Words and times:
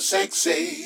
sexy. 0.00 0.85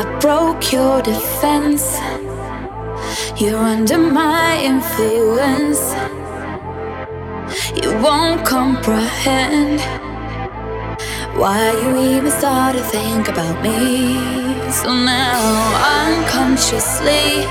I 0.00 0.18
broke 0.18 0.72
your 0.72 1.02
defense. 1.02 2.00
You're 3.38 3.58
under 3.58 3.98
my 3.98 4.58
influence. 4.58 5.92
You 7.76 7.92
won't 8.00 8.46
comprehend 8.46 9.82
why 11.38 11.72
you 11.82 12.16
even 12.16 12.30
start 12.30 12.76
to 12.76 12.82
think 12.82 13.28
about 13.28 13.62
me. 13.62 14.16
So 14.72 14.94
now, 14.94 15.36
unconsciously, 16.06 17.44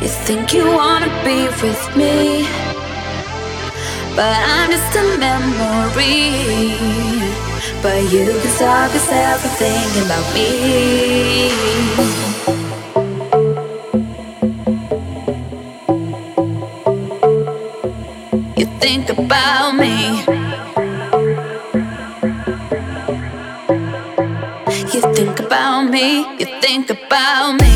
you 0.00 0.08
think 0.08 0.54
you 0.54 0.64
wanna 0.72 1.10
be 1.22 1.48
with 1.60 1.84
me, 1.98 2.46
but 4.16 4.34
I'm 4.54 4.70
just 4.70 4.96
a 4.96 5.18
memory. 5.18 7.23
But 7.84 8.02
you 8.10 8.24
can 8.24 8.48
stop 8.48 8.94
yourself 8.94 9.42
from 9.42 9.50
thinking 9.60 10.04
about 10.06 10.34
me. 10.34 11.84
think 18.80 19.10
about 19.10 19.72
me. 19.72 20.18
You 24.92 25.00
think 25.14 25.40
about 25.40 25.90
me, 25.90 26.24
you 26.38 26.46
think 26.62 26.88
about 26.90 27.60
me. 27.60 27.73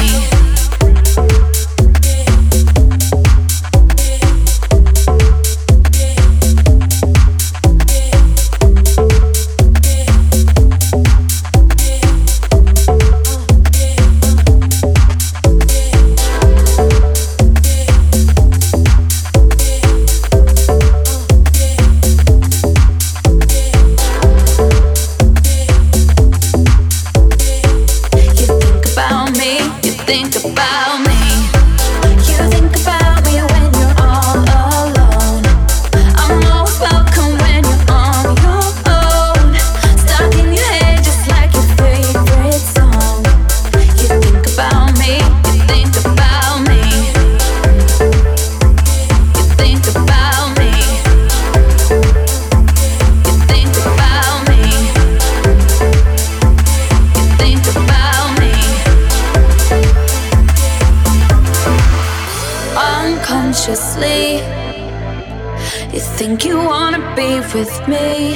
think 66.18 66.44
you 66.44 66.57
wanna 66.57 66.98
be 67.14 67.38
with 67.54 67.78
me, 67.87 68.35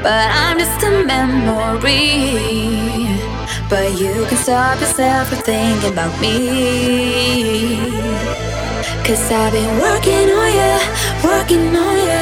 but 0.00 0.26
I'm 0.42 0.56
just 0.60 0.80
a 0.84 1.02
memory. 1.02 1.98
But 3.68 3.98
you 3.98 4.14
can 4.28 4.38
stop 4.38 4.78
yourself 4.80 5.30
from 5.30 5.38
thinking 5.38 5.90
about 5.92 6.14
me. 6.20 6.36
Cause 9.04 9.26
I've 9.32 9.52
been 9.52 9.74
working 9.80 10.30
on 10.38 10.50
ya, 10.60 10.78
working 11.24 11.74
on 11.84 11.96
ya, 12.08 12.20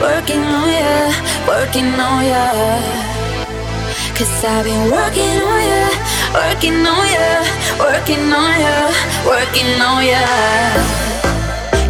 working 0.00 0.44
on 0.60 0.68
ya, 0.80 1.12
working 1.46 1.92
on 2.08 2.24
ya. 2.24 2.44
Cause 4.16 4.42
I've 4.42 4.64
been 4.64 4.90
working 4.90 5.36
on 5.52 5.60
ya, 5.70 5.84
working 6.32 6.80
on 6.94 7.04
ya, 7.16 7.28
working 7.78 8.24
on 8.40 8.52
ya, 8.64 8.76
working 9.28 9.72
on 9.88 10.00
ya. 10.12 10.24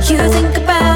You 0.09 0.19
think 0.35 0.57
about 0.59 0.94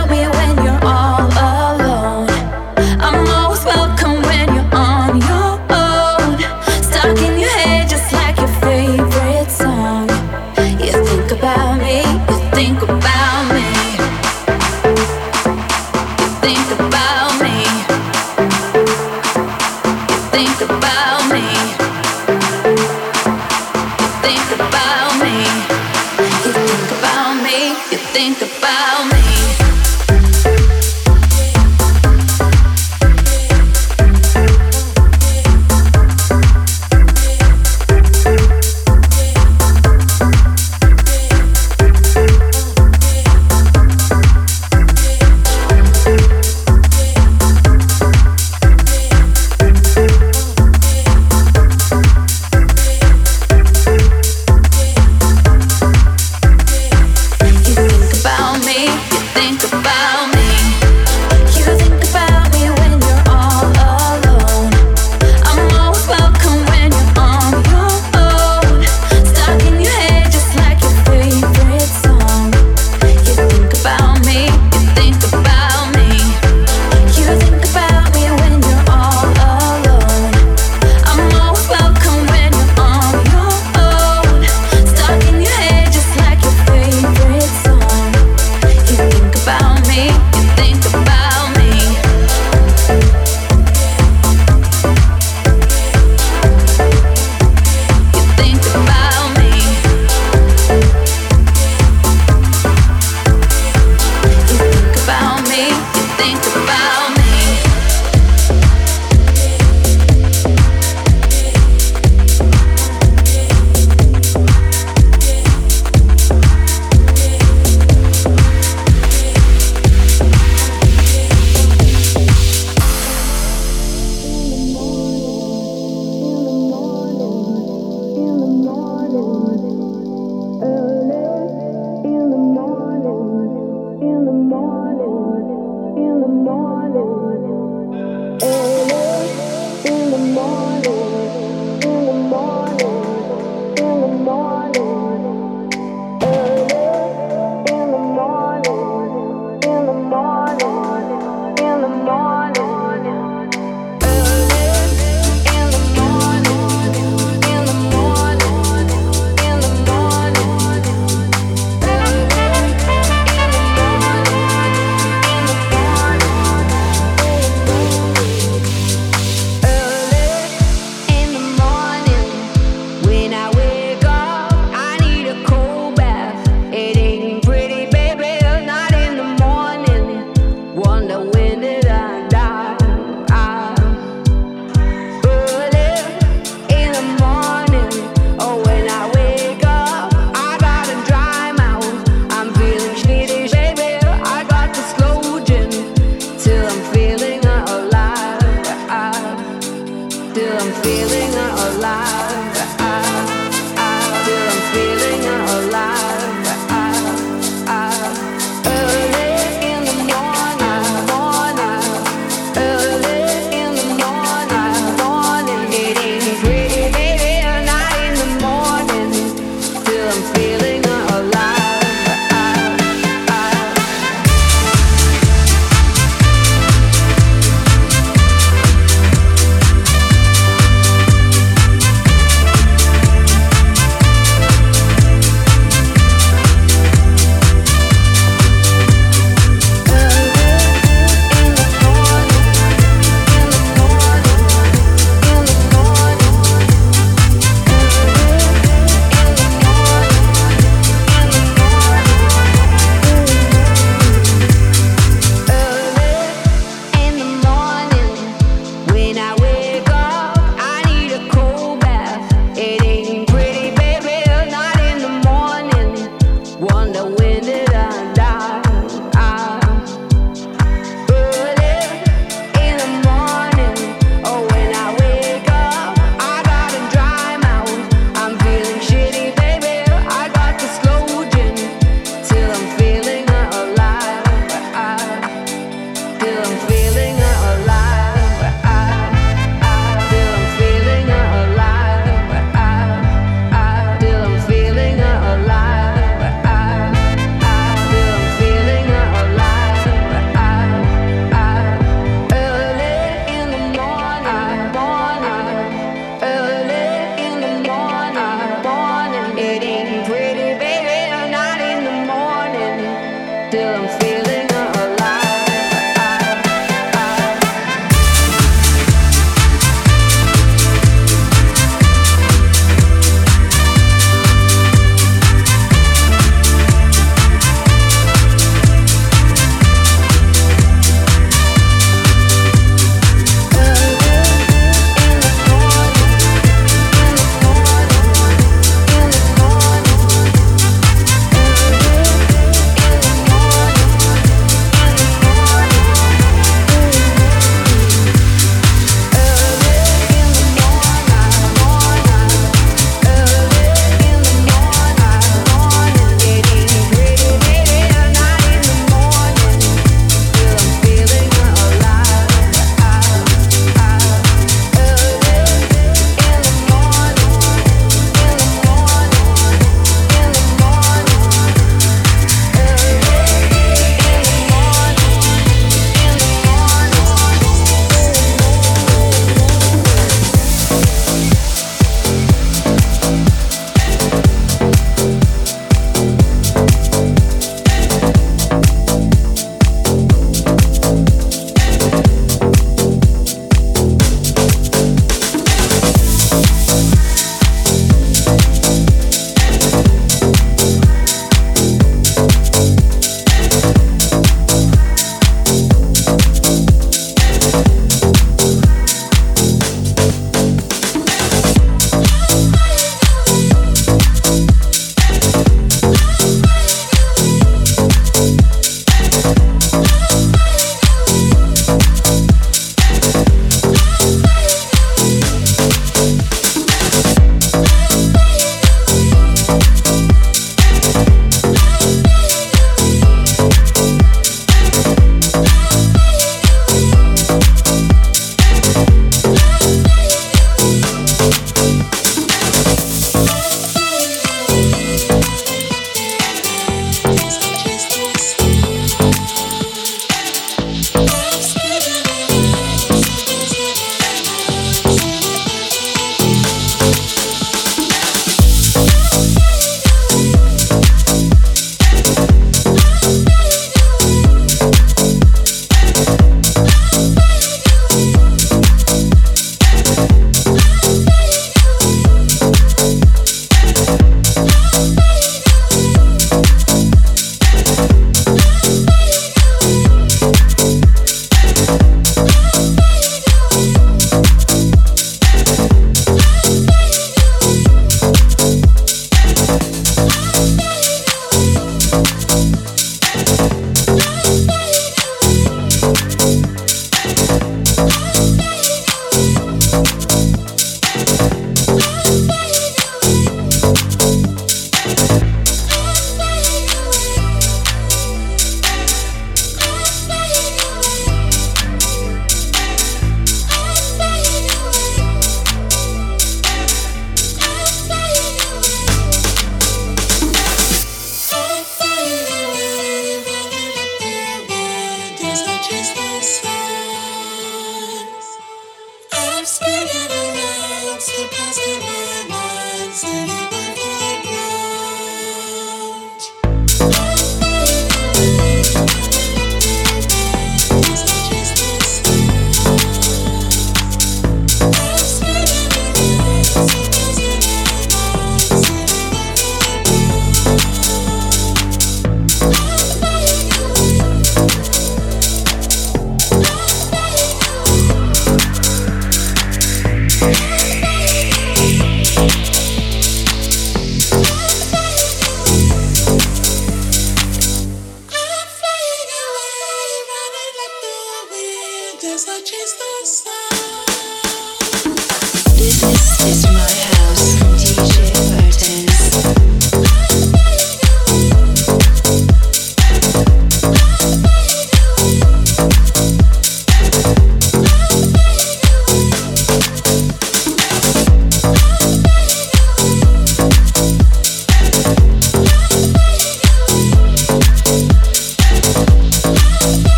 you. 562.26 562.57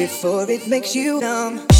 before 0.00 0.50
it 0.50 0.66
makes 0.66 0.94
you 0.94 1.20
numb. 1.20 1.79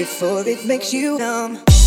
before 0.00 0.48
it 0.48 0.64
makes 0.64 0.94
you 0.94 1.18
numb. 1.18 1.79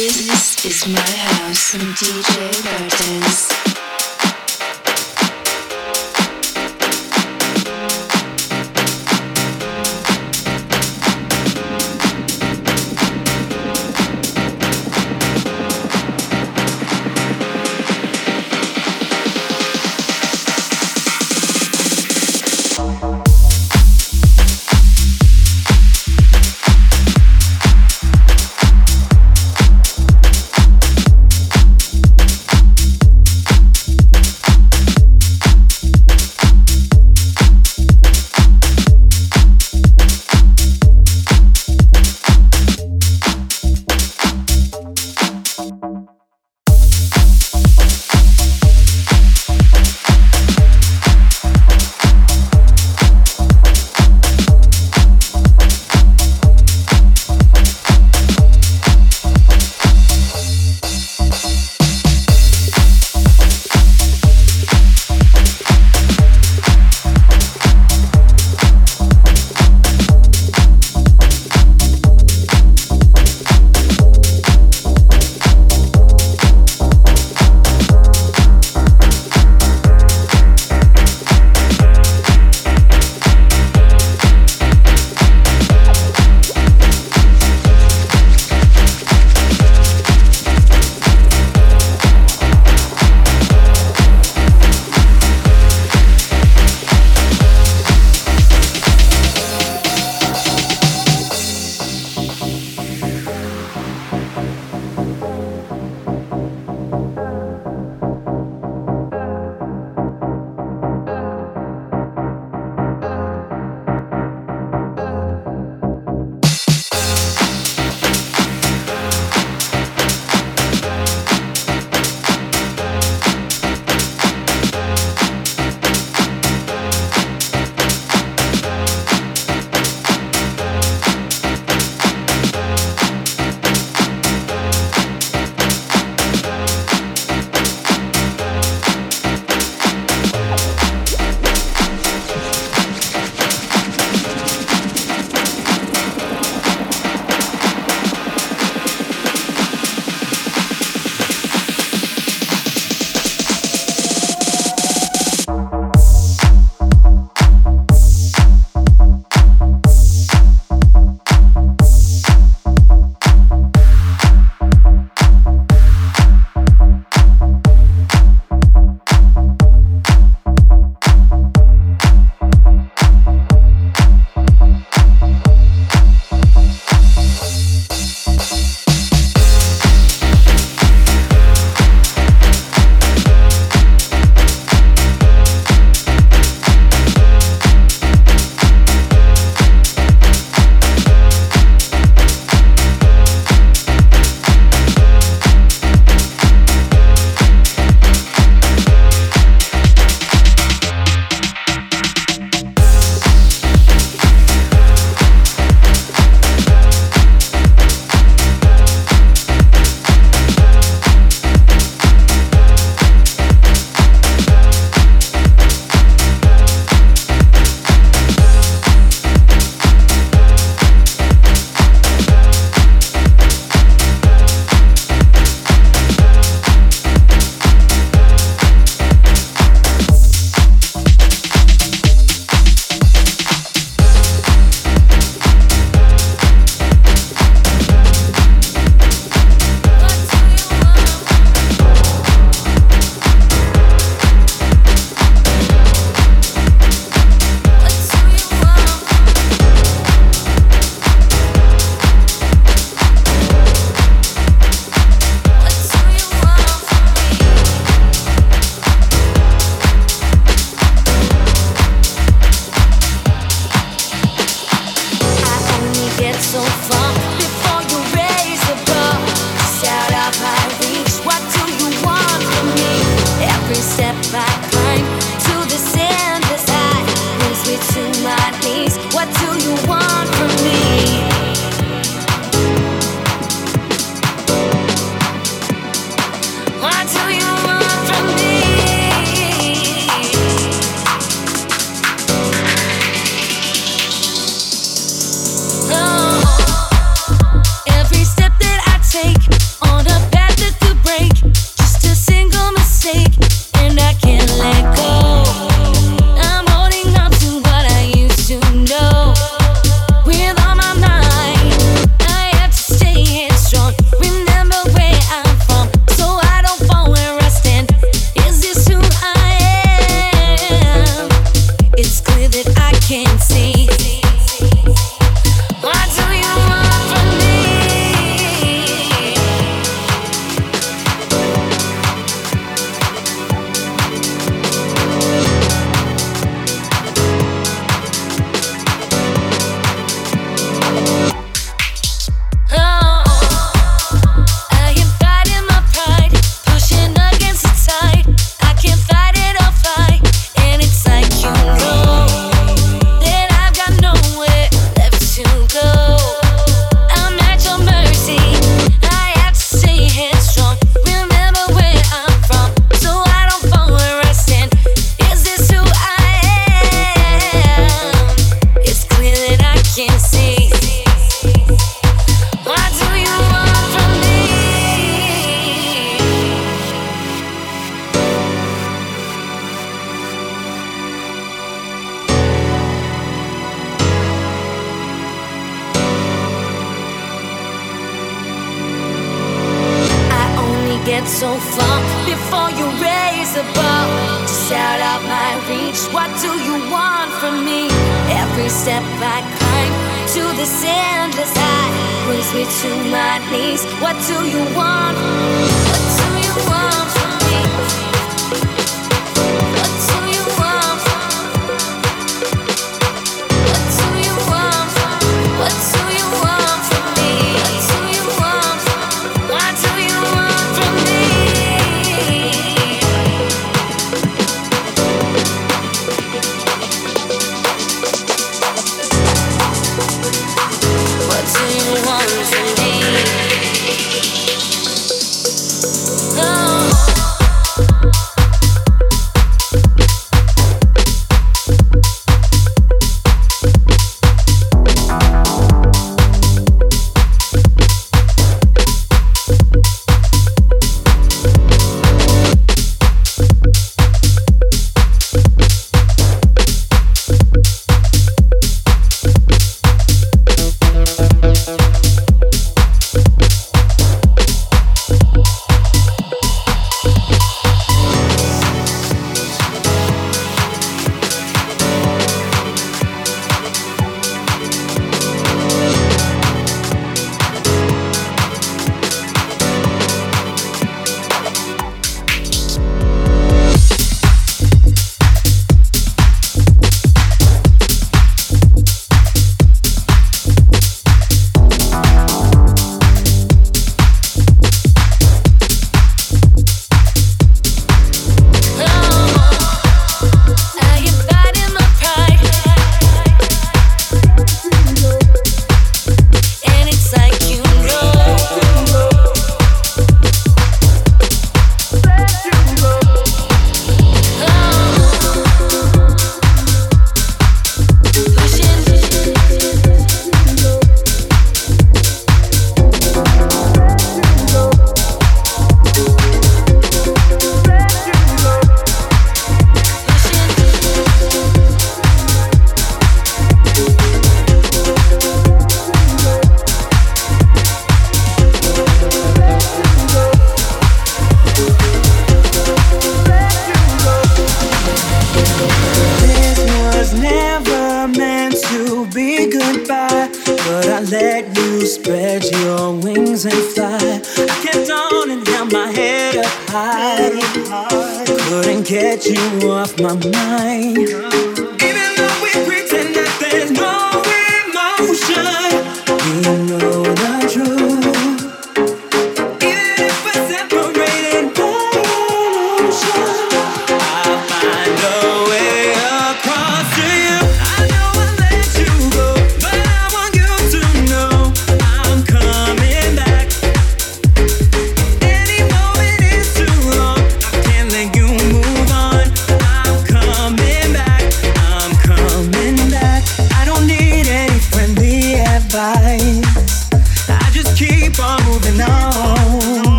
This 0.00 0.64
is 0.64 0.88
my 0.88 0.98
house 0.98 1.60
from 1.60 1.80
DJ 1.92 2.64
Gardens. 2.64 3.69